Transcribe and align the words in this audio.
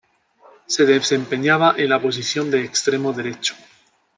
Se 0.65 0.83
desempeñaba 0.83 1.75
en 1.77 1.89
la 1.89 2.01
posición 2.01 2.49
de 2.49 2.63
extremo 2.63 3.13
derecho. 3.13 3.53